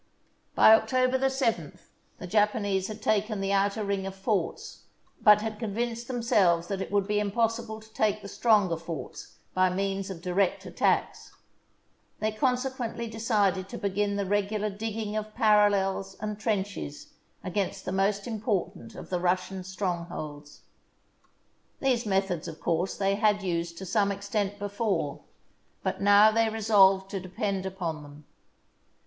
[0.57, 1.81] DBy October 7th
[2.17, 4.85] the Japanese had taken the outer ring of forts,
[5.21, 9.69] but had convinced themselves that it would be impossible to take the stronger forts by
[9.69, 11.35] means of direct attacks.
[12.19, 17.13] They consequently de cided to begin the regular digging of parallels and trenches
[17.43, 20.61] against the most important of the Russian strongholds.
[21.79, 25.19] These methods, of course, they had used to some extent before,
[25.83, 28.25] but now they resolved to depend upon them.